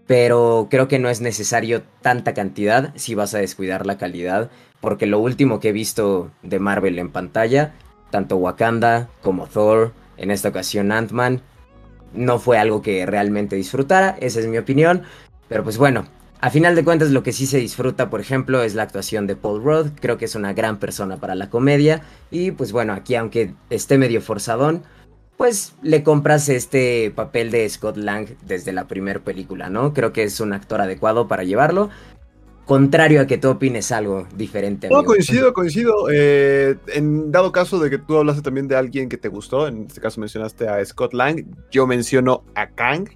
pero 0.07 0.67
creo 0.69 0.87
que 0.87 0.99
no 0.99 1.09
es 1.09 1.21
necesario 1.21 1.83
tanta 2.01 2.33
cantidad 2.33 2.91
si 2.95 3.15
vas 3.15 3.33
a 3.33 3.39
descuidar 3.39 3.85
la 3.85 3.97
calidad, 3.97 4.49
porque 4.79 5.05
lo 5.05 5.19
último 5.19 5.59
que 5.59 5.69
he 5.69 5.73
visto 5.73 6.31
de 6.43 6.59
Marvel 6.59 6.99
en 6.99 7.11
pantalla, 7.11 7.73
tanto 8.09 8.37
Wakanda 8.37 9.09
como 9.21 9.47
Thor, 9.47 9.93
en 10.17 10.31
esta 10.31 10.49
ocasión 10.49 10.91
Ant-Man, 10.91 11.41
no 12.13 12.39
fue 12.39 12.57
algo 12.57 12.81
que 12.81 13.05
realmente 13.05 13.55
disfrutara, 13.55 14.17
esa 14.19 14.39
es 14.39 14.47
mi 14.47 14.57
opinión, 14.57 15.03
pero 15.47 15.63
pues 15.63 15.77
bueno, 15.77 16.05
a 16.43 16.49
final 16.49 16.73
de 16.73 16.83
cuentas, 16.83 17.11
lo 17.11 17.21
que 17.21 17.33
sí 17.33 17.45
se 17.45 17.59
disfruta, 17.59 18.09
por 18.09 18.19
ejemplo, 18.19 18.63
es 18.63 18.73
la 18.73 18.81
actuación 18.81 19.27
de 19.27 19.35
Paul 19.35 19.63
Rudd. 19.63 19.91
Creo 19.99 20.17
que 20.17 20.25
es 20.25 20.33
una 20.33 20.53
gran 20.53 20.79
persona 20.79 21.17
para 21.17 21.35
la 21.35 21.51
comedia. 21.51 22.01
Y 22.31 22.49
pues 22.49 22.71
bueno, 22.71 22.93
aquí 22.93 23.13
aunque 23.13 23.53
esté 23.69 23.99
medio 23.99 24.21
forzadón, 24.21 24.81
pues 25.41 25.73
le 25.81 26.03
compras 26.03 26.49
este 26.49 27.11
papel 27.15 27.49
de 27.49 27.67
Scott 27.67 27.97
Lang 27.97 28.27
desde 28.45 28.73
la 28.73 28.87
primera 28.87 29.19
película, 29.21 29.71
¿no? 29.71 29.91
Creo 29.91 30.13
que 30.13 30.21
es 30.21 30.39
un 30.39 30.53
actor 30.53 30.81
adecuado 30.81 31.27
para 31.27 31.43
llevarlo. 31.43 31.89
Contrario 32.67 33.21
a 33.21 33.25
que 33.25 33.39
tú 33.39 33.49
opines 33.49 33.91
algo 33.91 34.27
diferente. 34.35 34.87
No, 34.87 35.03
coincido, 35.03 35.51
coincido. 35.51 36.11
Eh, 36.13 36.77
en 36.93 37.31
dado 37.31 37.51
caso 37.51 37.79
de 37.79 37.89
que 37.89 37.97
tú 37.97 38.17
hablaste 38.17 38.43
también 38.43 38.67
de 38.67 38.75
alguien 38.75 39.09
que 39.09 39.17
te 39.17 39.29
gustó, 39.29 39.67
en 39.67 39.87
este 39.87 39.99
caso 39.99 40.19
mencionaste 40.19 40.67
a 40.67 40.85
Scott 40.85 41.15
Lang, 41.15 41.43
yo 41.71 41.87
menciono 41.87 42.43
a 42.53 42.69
Kang. 42.69 43.09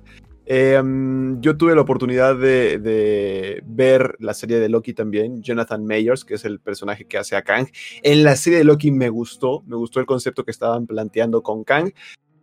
Em, 0.45 1.41
yo 1.41 1.57
tuve 1.57 1.73
la 1.73 1.81
oportunidad 1.81 2.35
de, 2.35 3.61
ver 3.65 4.15
la 4.19 4.33
serie 4.33 4.59
de 4.59 4.69
Loki 4.69 4.93
también, 4.93 5.41
Jonathan 5.41 5.85
Mayers, 5.85 6.23
que 6.23 6.35
es 6.35 6.45
el 6.45 6.59
personaje 6.59 7.05
que 7.05 7.17
hace 7.17 7.35
a 7.35 7.41
Kang. 7.41 7.67
En 8.03 8.23
la 8.23 8.35
serie 8.35 8.59
de 8.59 8.65
Loki 8.65 8.91
me 8.91 9.09
gustó, 9.09 9.63
me 9.65 9.75
gustó 9.75 9.99
el 9.99 10.05
concepto 10.05 10.45
que 10.45 10.51
estaban 10.51 10.85
planteando 10.85 11.41
con 11.41 11.63
Kang. 11.63 11.91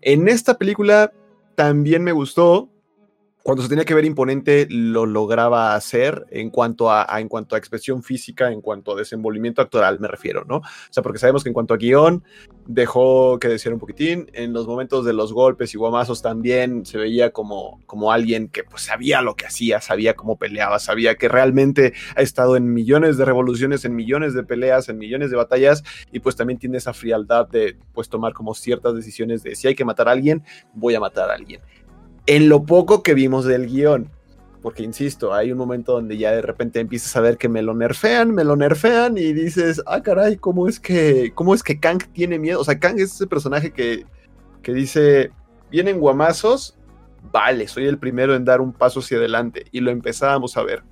En 0.00 0.28
esta 0.28 0.58
película 0.58 1.12
también 1.54 2.02
me 2.02 2.12
gustó, 2.12 2.71
cuando 3.42 3.62
se 3.62 3.68
tenía 3.68 3.84
que 3.84 3.94
ver 3.94 4.04
imponente 4.04 4.66
lo 4.70 5.06
lograba 5.06 5.74
hacer 5.74 6.26
en 6.30 6.50
cuanto 6.50 6.90
a, 6.90 7.06
en 7.18 7.28
cuanto 7.28 7.54
a 7.54 7.58
expresión 7.58 8.02
física, 8.02 8.52
en 8.52 8.60
cuanto 8.60 8.92
a 8.92 8.96
desenvolvimiento 8.96 9.60
actoral, 9.62 9.98
me 10.00 10.08
refiero, 10.08 10.44
¿no? 10.44 10.58
O 10.58 10.62
sea, 10.90 11.02
porque 11.02 11.18
sabemos 11.18 11.42
que 11.42 11.50
en 11.50 11.54
cuanto 11.54 11.74
a 11.74 11.76
guion 11.76 12.22
dejó 12.66 13.38
que 13.40 13.48
decir 13.48 13.72
un 13.72 13.80
poquitín, 13.80 14.30
en 14.32 14.52
los 14.52 14.66
momentos 14.66 15.04
de 15.04 15.12
los 15.12 15.32
golpes 15.32 15.74
y 15.74 15.78
guamazos 15.78 16.22
también 16.22 16.86
se 16.86 16.98
veía 16.98 17.30
como, 17.30 17.80
como 17.86 18.12
alguien 18.12 18.48
que 18.48 18.62
pues 18.62 18.82
sabía 18.82 19.22
lo 19.22 19.34
que 19.34 19.46
hacía, 19.46 19.80
sabía 19.80 20.14
cómo 20.14 20.36
peleaba, 20.36 20.78
sabía 20.78 21.16
que 21.16 21.28
realmente 21.28 21.94
ha 22.14 22.22
estado 22.22 22.56
en 22.56 22.72
millones 22.72 23.16
de 23.16 23.24
revoluciones, 23.24 23.84
en 23.84 23.96
millones 23.96 24.34
de 24.34 24.44
peleas, 24.44 24.88
en 24.88 24.98
millones 24.98 25.30
de 25.30 25.36
batallas 25.36 25.82
y 26.12 26.20
pues 26.20 26.36
también 26.36 26.58
tiene 26.58 26.78
esa 26.78 26.92
frialdad 26.92 27.48
de 27.48 27.76
pues 27.92 28.08
tomar 28.08 28.32
como 28.32 28.54
ciertas 28.54 28.94
decisiones 28.94 29.42
de 29.42 29.56
si 29.56 29.66
hay 29.66 29.74
que 29.74 29.84
matar 29.84 30.08
a 30.08 30.12
alguien, 30.12 30.44
voy 30.74 30.94
a 30.94 31.00
matar 31.00 31.30
a 31.30 31.34
alguien 31.34 31.60
en 32.26 32.48
lo 32.48 32.64
poco 32.64 33.02
que 33.02 33.14
vimos 33.14 33.44
del 33.44 33.66
guion. 33.66 34.10
porque 34.60 34.84
insisto, 34.84 35.34
hay 35.34 35.50
un 35.50 35.58
momento 35.58 35.92
donde 35.94 36.16
ya 36.16 36.30
de 36.30 36.42
repente 36.42 36.78
empiezas 36.78 37.16
a 37.16 37.20
ver 37.20 37.36
que 37.36 37.48
me 37.48 37.62
lo 37.62 37.74
nerfean, 37.74 38.32
me 38.32 38.44
lo 38.44 38.54
nerfean 38.54 39.18
y 39.18 39.32
dices, 39.32 39.82
ah, 39.86 40.02
caray, 40.02 40.36
¿cómo 40.36 40.68
es 40.68 40.78
que, 40.78 41.32
cómo 41.34 41.52
es 41.52 41.64
que 41.64 41.80
Kang 41.80 42.00
tiene 42.12 42.38
miedo? 42.38 42.60
O 42.60 42.64
sea, 42.64 42.78
Kang 42.78 43.00
es 43.00 43.14
ese 43.14 43.26
personaje 43.26 43.72
que, 43.72 44.06
que 44.62 44.72
dice, 44.72 45.32
vienen 45.68 45.98
guamazos, 45.98 46.76
vale, 47.32 47.66
soy 47.66 47.86
el 47.86 47.98
primero 47.98 48.36
en 48.36 48.44
dar 48.44 48.60
un 48.60 48.72
paso 48.72 49.00
hacia 49.00 49.18
adelante 49.18 49.66
y 49.72 49.80
lo 49.80 49.90
empezábamos 49.90 50.56
a 50.56 50.62
ver. 50.62 50.84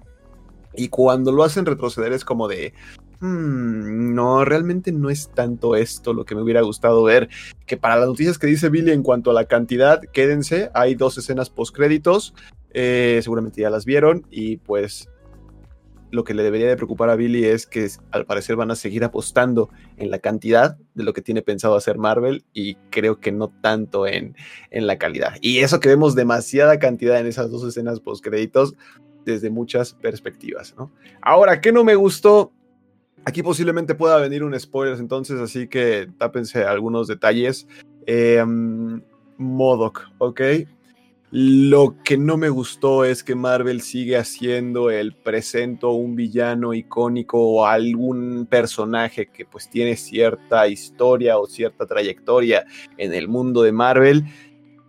Y 0.75 0.89
cuando 0.89 1.31
lo 1.31 1.45
hacen 1.45 1.67
retroceder 1.67 2.13
es 2.13 2.25
como 2.25 2.49
de, 2.49 2.75
hmm, 3.21 4.15
no, 4.15 4.45
realmente 4.45 4.93
no 4.93 5.11
es 5.11 5.31
tanto 5.31 5.77
esto 5.77 6.13
lo 6.13 6.25
que 6.25 6.35
me 6.35 6.43
hubiera 6.43 6.63
gustado 6.63 7.03
ver. 7.03 7.29
Que 7.67 7.77
para 7.77 7.97
las 7.97 8.09
noticias 8.09 8.39
que 8.39 8.47
dice 8.47 8.69
Billy 8.69 8.91
en 8.93 9.03
cuanto 9.03 9.31
a 9.31 9.35
la 9.35 9.45
cantidad, 9.45 10.01
quédense, 10.13 10.71
hay 10.75 10.95
dos 10.95 11.17
escenas 11.19 11.51
post 11.51 11.75
créditos, 11.75 12.35
eh, 12.73 13.21
seguramente 13.23 13.61
ya 13.61 13.71
las 13.71 13.85
vieron 13.85 14.27
y 14.31 14.59
pues 14.59 15.09
lo 16.11 16.25
que 16.25 16.35
le 16.35 16.43
debería 16.43 16.69
de 16.69 16.77
preocupar 16.77 17.09
a 17.11 17.17
Billy 17.17 17.45
es 17.45 17.67
que 17.67 17.89
al 18.11 18.27
parecer 18.27 18.57
van 18.57 18.71
a 18.71 18.77
seguir 18.77 19.05
apostando 19.05 19.71
en 19.97 20.11
la 20.11 20.19
cantidad 20.19 20.77
de 20.95 21.05
lo 21.05 21.13
que 21.13 21.23
tiene 21.23 21.43
pensado 21.43 21.77
hacer 21.77 21.99
Marvel 21.99 22.45
y 22.53 22.75
creo 22.91 23.21
que 23.21 23.33
no 23.33 23.49
tanto 23.61 24.07
en, 24.07 24.35
en 24.71 24.87
la 24.87 24.99
calidad. 24.99 25.35
Y 25.41 25.59
eso 25.59 25.81
que 25.81 25.89
vemos 25.89 26.15
demasiada 26.15 26.79
cantidad 26.79 27.19
en 27.21 27.27
esas 27.27 27.51
dos 27.51 27.65
escenas 27.65 28.01
post 28.01 28.25
créditos 28.25 28.75
desde 29.25 29.51
muchas 29.51 29.95
perspectivas. 29.95 30.75
¿no? 30.77 30.91
Ahora, 31.23 31.61
¿qué 31.61 31.73
no 31.73 31.85
me 31.85 31.95
gustó? 31.95 32.53
Aquí 33.25 33.43
posiblemente 33.43 33.95
pueda 33.95 34.19
venir 34.19 34.43
un 34.43 34.59
spoiler, 34.59 34.99
entonces, 34.99 35.39
así 35.41 35.69
que 35.69 36.09
tápense 36.19 36.65
algunos 36.65 37.07
detalles. 37.07 37.67
Eh, 38.07 38.43
Modoc, 39.37 40.09
¿ok? 40.19 40.41
Lo 41.33 41.95
que 42.03 42.19
no 42.19 42.37
me 42.37 42.49
gustó 42.49 43.05
es 43.05 43.23
que 43.23 43.37
Marvel 43.37 43.83
sigue 43.83 44.17
haciendo 44.17 44.91
el 44.91 45.15
presento 45.15 45.93
un 45.93 46.17
villano 46.17 46.75
icónico 46.75 47.39
o 47.41 47.67
algún 47.67 48.47
personaje 48.51 49.27
que 49.27 49.45
pues 49.45 49.71
tiene 49.71 49.97
cierta 49.97 50.67
historia 50.67 51.39
o 51.39 51.47
cierta 51.47 51.87
trayectoria 51.87 52.67
en 52.97 53.15
el 53.15 53.29
mundo 53.29 53.63
de 53.63 53.71
Marvel 53.71 54.25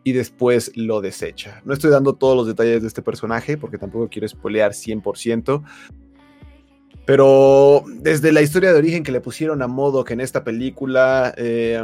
y 0.04 0.14
después 0.14 0.72
lo 0.76 1.00
desecha. 1.00 1.62
No 1.64 1.74
estoy 1.74 1.92
dando 1.92 2.16
todos 2.16 2.36
los 2.36 2.48
detalles 2.48 2.82
de 2.82 2.88
este 2.88 3.04
personaje 3.04 3.56
porque 3.56 3.78
tampoco 3.78 4.10
quiero 4.10 4.28
spoilear 4.28 4.72
100%. 4.72 5.64
Pero 7.06 7.84
desde 7.88 8.32
la 8.32 8.42
historia 8.42 8.72
de 8.72 8.80
origen 8.80 9.04
que 9.04 9.12
le 9.12 9.22
pusieron 9.22 9.62
a 9.62 9.68
modo 9.68 10.04
que 10.04 10.14
en 10.14 10.22
esta 10.22 10.44
película, 10.44 11.34
eh, 11.36 11.84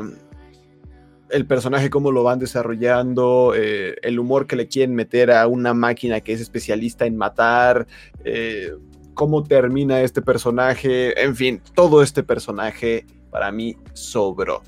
el 1.30 1.46
personaje, 1.46 1.90
cómo 1.90 2.12
lo 2.12 2.24
van 2.24 2.40
desarrollando, 2.40 3.54
eh, 3.56 3.96
el 4.04 4.20
humor 4.20 4.48
que 4.48 4.56
le 4.56 4.68
quieren 4.68 4.96
meter 4.96 5.32
a 5.32 5.48
una 5.48 5.74
máquina 5.74 6.22
que 6.22 6.34
es 6.34 6.42
especialista 6.42 7.06
en 7.06 7.18
matar, 7.18 7.88
eh, 8.24 8.72
cómo 9.14 9.44
termina 9.44 10.02
este 10.02 10.22
personaje, 10.22 11.20
en 11.22 11.36
fin, 11.36 11.62
todo 11.74 12.04
este 12.04 12.24
personaje 12.24 13.06
para 13.32 13.52
mí 13.52 13.76
sobró. 13.94 14.62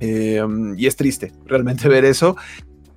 y 0.00 0.86
es 0.86 0.96
triste 0.96 1.32
realmente 1.46 1.88
ver 1.88 2.04
eso. 2.04 2.36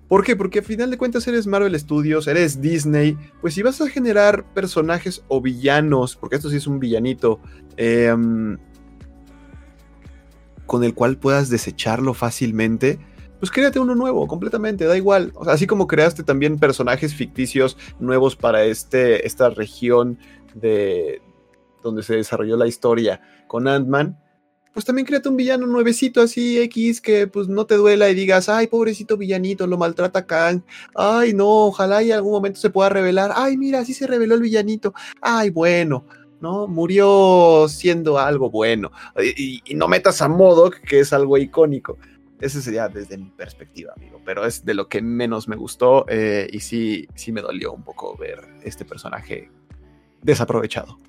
¿Por 0.07 0.23
qué? 0.23 0.35
Porque 0.35 0.59
al 0.59 0.65
final 0.65 0.91
de 0.91 0.97
cuentas 0.97 1.27
eres 1.27 1.47
Marvel 1.47 1.77
Studios, 1.79 2.27
eres 2.27 2.61
Disney, 2.61 3.17
pues 3.41 3.55
si 3.55 3.63
vas 3.63 3.81
a 3.81 3.89
generar 3.89 4.45
personajes 4.53 5.23
o 5.27 5.41
villanos, 5.41 6.15
porque 6.15 6.35
esto 6.35 6.49
sí 6.49 6.57
es 6.57 6.67
un 6.67 6.79
villanito, 6.79 7.39
em, 7.77 8.57
con 10.67 10.83
el 10.83 10.93
cual 10.93 11.17
puedas 11.17 11.49
desecharlo 11.49 12.13
fácilmente, 12.13 12.99
pues 13.39 13.51
créate 13.51 13.79
uno 13.79 13.95
nuevo, 13.95 14.27
completamente, 14.27 14.85
da 14.85 14.95
igual. 14.95 15.33
Así 15.47 15.67
como 15.67 15.87
creaste 15.87 16.23
también 16.23 16.59
personajes 16.59 17.13
ficticios 17.13 17.77
nuevos 17.99 18.35
para 18.35 18.63
este, 18.63 19.25
esta 19.25 19.49
región 19.49 20.19
de 20.53 21.21
donde 21.83 22.03
se 22.03 22.15
desarrolló 22.15 22.57
la 22.57 22.67
historia 22.67 23.21
con 23.47 23.67
Ant-Man, 23.67 24.17
pues 24.75 24.83
también 24.83 25.05
créate 25.05 25.29
un 25.29 25.37
villano 25.37 25.65
nuevecito 25.65 26.21
así 26.21 26.59
X 26.63 26.99
que 26.99 27.27
pues 27.27 27.47
no 27.47 27.65
te 27.65 27.75
duela 27.75 28.09
y 28.09 28.13
digas, 28.13 28.49
ay, 28.49 28.67
pobrecito 28.67 29.15
villanito, 29.15 29.67
lo 29.67 29.77
maltrata 29.77 30.25
Kang, 30.25 30.63
ay, 30.95 31.33
no, 31.33 31.67
ojalá 31.67 32.03
y 32.03 32.11
en 32.11 32.17
algún 32.17 32.33
momento 32.33 32.59
se 32.59 32.69
pueda 32.69 32.89
revelar, 32.89 33.31
ay, 33.35 33.55
mira, 33.55 33.79
así 33.79 33.93
se 33.93 34.05
reveló 34.05 34.35
el 34.35 34.41
villanito, 34.41 34.93
ay, 35.21 35.49
bueno, 35.49 36.05
¿no? 36.41 36.67
Murió 36.67 37.67
siendo 37.69 38.19
algo 38.19 38.49
bueno. 38.49 38.91
Y, 39.17 39.61
no 39.75 39.87
metas 39.87 40.21
a 40.21 40.27
Modoc, 40.27 40.75
que 40.81 40.99
es 40.99 41.13
algo 41.13 41.37
icónico. 41.37 41.97
Ese 42.41 42.61
sería 42.61 42.89
desde 42.89 43.17
mi 43.17 43.29
perspectiva, 43.29 43.93
amigo. 43.95 44.21
Pero 44.25 44.45
es 44.45 44.65
de 44.65 44.73
lo 44.73 44.89
que 44.89 45.01
menos 45.01 45.47
me 45.47 45.55
gustó 45.55 46.05
eh, 46.09 46.49
y 46.51 46.59
sí, 46.59 47.07
sí 47.15 47.31
me 47.31 47.41
dolió 47.41 47.71
un 47.71 47.83
poco 47.83 48.17
ver 48.17 48.41
este 48.61 48.83
personaje 48.83 49.49
desaprovechado 50.21 50.99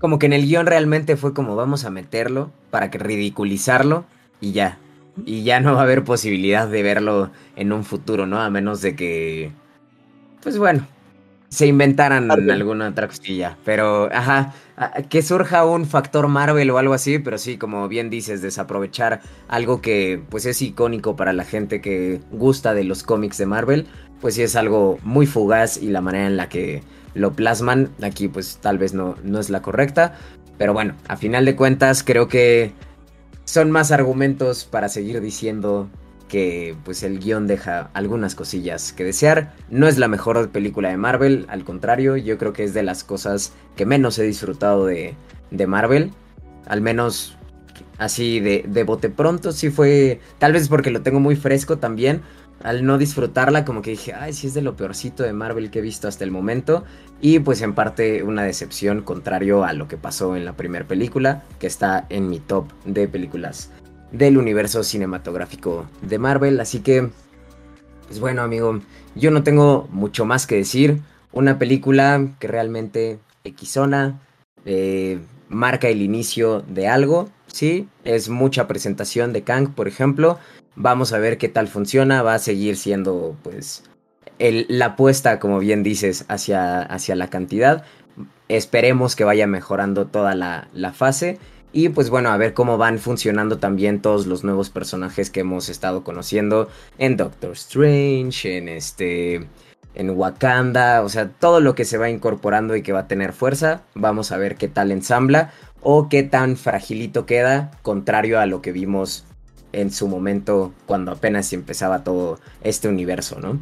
como 0.00 0.18
que 0.18 0.26
en 0.26 0.32
el 0.32 0.46
guion 0.46 0.66
realmente 0.66 1.16
fue 1.16 1.34
como 1.34 1.54
vamos 1.54 1.84
a 1.84 1.90
meterlo 1.90 2.50
para 2.70 2.90
que 2.90 2.98
ridiculizarlo 2.98 4.06
y 4.40 4.52
ya. 4.52 4.78
Y 5.26 5.42
ya 5.44 5.60
no 5.60 5.74
va 5.74 5.80
a 5.80 5.84
haber 5.84 6.04
posibilidad 6.04 6.66
de 6.66 6.82
verlo 6.82 7.30
en 7.56 7.72
un 7.72 7.84
futuro, 7.84 8.26
¿no? 8.26 8.40
A 8.40 8.48
menos 8.48 8.80
de 8.80 8.96
que, 8.96 9.52
pues 10.42 10.56
bueno, 10.56 10.86
se 11.50 11.66
inventaran 11.66 12.30
alguna 12.30 12.88
otra 12.88 13.08
costilla. 13.08 13.58
Pero, 13.64 14.08
ajá, 14.12 14.54
que 15.08 15.20
surja 15.20 15.64
un 15.64 15.84
factor 15.84 16.28
Marvel 16.28 16.70
o 16.70 16.78
algo 16.78 16.94
así, 16.94 17.18
pero 17.18 17.38
sí, 17.38 17.58
como 17.58 17.88
bien 17.88 18.08
dices, 18.08 18.40
desaprovechar 18.40 19.20
algo 19.48 19.82
que 19.82 20.22
pues 20.30 20.46
es 20.46 20.62
icónico 20.62 21.16
para 21.16 21.32
la 21.32 21.44
gente 21.44 21.80
que 21.80 22.20
gusta 22.30 22.72
de 22.72 22.84
los 22.84 23.02
cómics 23.02 23.36
de 23.36 23.46
Marvel, 23.46 23.86
pues 24.20 24.36
sí 24.36 24.42
es 24.42 24.54
algo 24.54 24.98
muy 25.02 25.26
fugaz 25.26 25.76
y 25.76 25.88
la 25.88 26.00
manera 26.00 26.26
en 26.26 26.36
la 26.36 26.48
que 26.48 26.82
lo 27.14 27.32
plasman. 27.32 27.90
Aquí 28.00 28.28
pues 28.28 28.58
tal 28.60 28.78
vez 28.78 28.94
no, 28.94 29.16
no 29.24 29.40
es 29.40 29.50
la 29.50 29.60
correcta. 29.60 30.14
Pero 30.56 30.72
bueno, 30.72 30.94
a 31.08 31.16
final 31.16 31.44
de 31.46 31.56
cuentas 31.56 32.04
creo 32.04 32.28
que 32.28 32.72
son 33.44 33.72
más 33.72 33.90
argumentos 33.90 34.64
para 34.64 34.88
seguir 34.88 35.20
diciendo 35.20 35.88
que 36.30 36.76
pues 36.84 37.02
el 37.02 37.18
guion 37.18 37.46
deja 37.46 37.90
algunas 37.92 38.34
cosillas 38.34 38.92
que 38.92 39.04
desear. 39.04 39.52
No 39.68 39.88
es 39.88 39.98
la 39.98 40.08
mejor 40.08 40.48
película 40.50 40.88
de 40.88 40.96
Marvel, 40.96 41.44
al 41.48 41.64
contrario, 41.64 42.16
yo 42.16 42.38
creo 42.38 42.52
que 42.52 42.64
es 42.64 42.72
de 42.72 42.84
las 42.84 43.04
cosas 43.04 43.52
que 43.76 43.84
menos 43.84 44.18
he 44.18 44.22
disfrutado 44.22 44.86
de, 44.86 45.14
de 45.50 45.66
Marvel. 45.66 46.12
Al 46.66 46.80
menos 46.80 47.36
así 47.98 48.40
de, 48.40 48.64
de 48.66 48.84
bote 48.84 49.10
pronto, 49.10 49.52
sí 49.52 49.70
fue, 49.70 50.20
tal 50.38 50.52
vez 50.52 50.68
porque 50.68 50.90
lo 50.90 51.02
tengo 51.02 51.18
muy 51.18 51.34
fresco 51.34 51.78
también, 51.78 52.22
al 52.62 52.84
no 52.84 52.96
disfrutarla, 52.96 53.64
como 53.64 53.82
que 53.82 53.90
dije, 53.90 54.12
ay, 54.12 54.32
sí 54.32 54.46
es 54.46 54.54
de 54.54 54.62
lo 54.62 54.76
peorcito 54.76 55.22
de 55.22 55.32
Marvel 55.32 55.70
que 55.70 55.80
he 55.80 55.82
visto 55.82 56.08
hasta 56.08 56.24
el 56.24 56.30
momento. 56.30 56.84
Y 57.20 57.40
pues 57.40 57.60
en 57.62 57.74
parte 57.74 58.22
una 58.22 58.44
decepción 58.44 59.02
contrario 59.02 59.64
a 59.64 59.72
lo 59.72 59.88
que 59.88 59.96
pasó 59.96 60.36
en 60.36 60.44
la 60.44 60.54
primera 60.56 60.86
película, 60.86 61.42
que 61.58 61.66
está 61.66 62.06
en 62.08 62.28
mi 62.28 62.38
top 62.38 62.66
de 62.84 63.08
películas 63.08 63.70
del 64.12 64.38
universo 64.38 64.82
cinematográfico 64.82 65.86
de 66.02 66.18
Marvel. 66.18 66.60
Así 66.60 66.80
que, 66.80 67.10
pues 68.06 68.20
bueno, 68.20 68.42
amigo, 68.42 68.80
yo 69.14 69.30
no 69.30 69.42
tengo 69.42 69.88
mucho 69.90 70.24
más 70.24 70.46
que 70.46 70.56
decir. 70.56 71.00
Una 71.32 71.58
película 71.58 72.28
que 72.38 72.48
realmente 72.48 73.18
equisona, 73.44 74.20
eh, 74.64 75.20
marca 75.48 75.88
el 75.88 76.02
inicio 76.02 76.62
de 76.62 76.88
algo, 76.88 77.28
¿sí? 77.46 77.88
Es 78.04 78.28
mucha 78.28 78.66
presentación 78.66 79.32
de 79.32 79.42
Kang, 79.42 79.74
por 79.74 79.88
ejemplo 79.88 80.38
Vamos 80.76 81.12
a 81.12 81.18
ver 81.18 81.36
qué 81.38 81.48
tal 81.48 81.68
funciona. 81.68 82.22
Va 82.22 82.34
a 82.34 82.38
seguir 82.38 82.76
siendo, 82.76 83.36
pues, 83.42 83.84
la 84.38 84.86
apuesta, 84.86 85.38
como 85.38 85.58
bien 85.58 85.82
dices, 85.82 86.24
hacia, 86.28 86.80
hacia 86.80 87.16
la 87.16 87.28
cantidad. 87.28 87.84
Esperemos 88.48 89.16
que 89.16 89.24
vaya 89.24 89.46
mejorando 89.46 90.06
toda 90.06 90.34
la, 90.34 90.68
la 90.72 90.92
fase. 90.92 91.38
Y 91.72 91.90
pues 91.90 92.10
bueno, 92.10 92.30
a 92.30 92.36
ver 92.36 92.52
cómo 92.52 92.78
van 92.78 92.98
funcionando 92.98 93.58
también 93.58 94.02
todos 94.02 94.26
los 94.26 94.42
nuevos 94.42 94.70
personajes 94.70 95.30
que 95.30 95.40
hemos 95.40 95.68
estado 95.68 96.02
conociendo 96.02 96.68
en 96.98 97.16
Doctor 97.16 97.52
Strange, 97.52 98.58
en 98.58 98.68
este 98.68 99.46
en 99.94 100.10
Wakanda, 100.10 101.02
o 101.02 101.08
sea, 101.08 101.28
todo 101.28 101.60
lo 101.60 101.74
que 101.74 101.84
se 101.84 101.98
va 101.98 102.10
incorporando 102.10 102.76
y 102.76 102.82
que 102.82 102.92
va 102.92 103.00
a 103.00 103.08
tener 103.08 103.32
fuerza, 103.32 103.82
vamos 103.94 104.30
a 104.30 104.36
ver 104.36 104.56
qué 104.56 104.68
tal 104.68 104.92
ensambla 104.92 105.52
o 105.82 106.08
qué 106.08 106.22
tan 106.22 106.56
fragilito 106.56 107.26
queda, 107.26 107.72
contrario 107.82 108.38
a 108.38 108.46
lo 108.46 108.62
que 108.62 108.72
vimos 108.72 109.24
en 109.72 109.90
su 109.90 110.08
momento 110.08 110.72
cuando 110.86 111.12
apenas 111.12 111.52
empezaba 111.52 112.04
todo 112.04 112.38
este 112.62 112.88
universo, 112.88 113.40
¿no? 113.40 113.58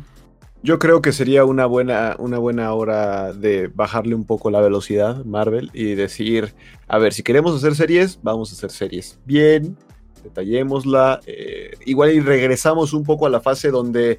Yo 0.60 0.80
creo 0.80 1.00
que 1.00 1.12
sería 1.12 1.44
una 1.44 1.66
buena, 1.66 2.16
una 2.18 2.38
buena 2.38 2.72
hora 2.72 3.32
de 3.32 3.68
bajarle 3.68 4.16
un 4.16 4.24
poco 4.24 4.50
la 4.50 4.60
velocidad, 4.60 5.24
Marvel, 5.24 5.70
y 5.72 5.94
decir, 5.94 6.52
a 6.88 6.98
ver, 6.98 7.12
si 7.12 7.22
queremos 7.22 7.54
hacer 7.54 7.76
series, 7.76 8.18
vamos 8.22 8.50
a 8.50 8.56
hacer 8.56 8.70
series 8.72 9.20
bien, 9.24 9.76
detallémosla, 10.24 11.20
eh, 11.26 11.70
igual 11.86 12.12
y 12.12 12.18
regresamos 12.18 12.92
un 12.92 13.04
poco 13.04 13.26
a 13.26 13.30
la 13.30 13.40
fase 13.40 13.70
donde 13.70 14.18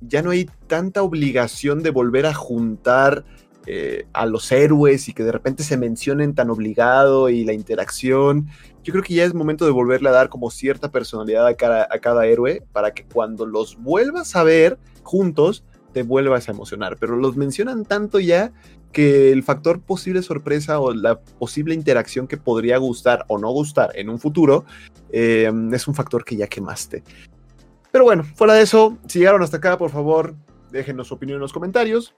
ya 0.00 0.22
no 0.22 0.30
hay 0.30 0.48
tanta 0.68 1.02
obligación 1.02 1.82
de 1.82 1.90
volver 1.90 2.24
a 2.26 2.34
juntar 2.34 3.24
eh, 3.66 4.06
a 4.12 4.26
los 4.26 4.50
héroes 4.52 5.08
y 5.08 5.12
que 5.12 5.24
de 5.24 5.32
repente 5.32 5.64
se 5.64 5.76
mencionen 5.76 6.36
tan 6.36 6.50
obligado 6.50 7.28
y 7.28 7.44
la 7.44 7.52
interacción. 7.52 8.46
Yo 8.84 8.92
creo 8.92 9.02
que 9.02 9.14
ya 9.14 9.24
es 9.24 9.34
momento 9.34 9.66
de 9.66 9.72
volverle 9.72 10.08
a 10.08 10.12
dar 10.12 10.28
como 10.28 10.50
cierta 10.50 10.90
personalidad 10.92 11.46
a 11.46 11.54
cada, 11.54 11.88
a 11.90 11.98
cada 11.98 12.26
héroe 12.26 12.62
para 12.72 12.94
que 12.94 13.04
cuando 13.04 13.44
los 13.44 13.76
vuelvas 13.76 14.36
a 14.36 14.44
ver 14.44 14.78
juntos 15.02 15.64
te 15.92 16.02
vuelvas 16.02 16.48
a 16.48 16.52
emocionar, 16.52 16.96
pero 16.98 17.16
los 17.16 17.36
mencionan 17.36 17.84
tanto 17.84 18.20
ya 18.20 18.52
que 18.92 19.32
el 19.32 19.42
factor 19.42 19.80
posible 19.80 20.22
sorpresa 20.22 20.80
o 20.80 20.92
la 20.92 21.20
posible 21.20 21.74
interacción 21.74 22.26
que 22.26 22.36
podría 22.36 22.78
gustar 22.78 23.24
o 23.28 23.38
no 23.38 23.50
gustar 23.50 23.90
en 23.94 24.08
un 24.08 24.18
futuro 24.18 24.64
eh, 25.10 25.50
es 25.72 25.88
un 25.88 25.94
factor 25.94 26.24
que 26.24 26.36
ya 26.36 26.46
quemaste. 26.46 27.02
Pero 27.92 28.04
bueno, 28.04 28.24
fuera 28.24 28.54
de 28.54 28.62
eso, 28.62 28.98
si 29.06 29.18
llegaron 29.18 29.42
hasta 29.42 29.56
acá, 29.56 29.76
por 29.76 29.90
favor, 29.90 30.34
déjenos 30.70 31.08
su 31.08 31.14
opinión 31.14 31.36
en 31.36 31.42
los 31.42 31.52
comentarios. 31.52 32.14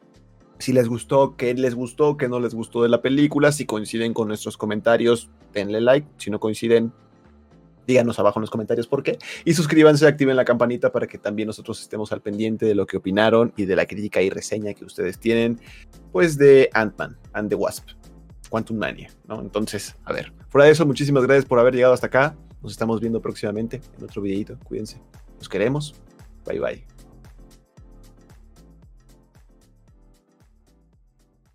Si 0.58 0.72
les 0.72 0.88
gustó, 0.88 1.34
qué 1.36 1.54
les 1.54 1.74
gustó, 1.74 2.16
qué 2.16 2.28
no 2.28 2.38
les 2.38 2.54
gustó 2.54 2.82
de 2.82 2.88
la 2.88 3.02
película. 3.02 3.52
Si 3.52 3.66
coinciden 3.66 4.14
con 4.14 4.28
nuestros 4.28 4.56
comentarios, 4.56 5.28
denle 5.52 5.80
like. 5.80 6.06
Si 6.18 6.30
no 6.30 6.38
coinciden, 6.38 6.92
díganos 7.86 8.18
abajo 8.18 8.38
en 8.38 8.42
los 8.42 8.50
comentarios 8.50 8.86
por 8.86 9.02
qué. 9.02 9.18
Y 9.44 9.54
suscríbanse, 9.54 10.06
activen 10.06 10.36
la 10.36 10.44
campanita 10.44 10.92
para 10.92 11.06
que 11.06 11.18
también 11.18 11.46
nosotros 11.46 11.80
estemos 11.80 12.12
al 12.12 12.20
pendiente 12.20 12.66
de 12.66 12.74
lo 12.74 12.86
que 12.86 12.96
opinaron 12.96 13.52
y 13.56 13.64
de 13.64 13.76
la 13.76 13.86
crítica 13.86 14.22
y 14.22 14.30
reseña 14.30 14.74
que 14.74 14.84
ustedes 14.84 15.18
tienen, 15.18 15.60
pues 16.12 16.38
de 16.38 16.70
Ant-Man 16.72 17.16
and 17.32 17.48
the 17.48 17.54
Wasp, 17.54 17.88
Quantum 18.48 18.76
Mania, 18.76 19.10
¿no? 19.26 19.40
Entonces, 19.40 19.96
a 20.04 20.12
ver, 20.12 20.32
fuera 20.48 20.66
de 20.66 20.72
eso, 20.72 20.86
muchísimas 20.86 21.24
gracias 21.24 21.46
por 21.46 21.58
haber 21.58 21.74
llegado 21.74 21.94
hasta 21.94 22.06
acá. 22.06 22.36
Nos 22.62 22.72
estamos 22.72 23.00
viendo 23.00 23.20
próximamente 23.20 23.80
en 23.98 24.04
otro 24.04 24.22
videito. 24.22 24.58
Cuídense. 24.64 25.00
Los 25.38 25.48
queremos. 25.48 25.94
Bye 26.46 26.60
bye. 26.60 27.01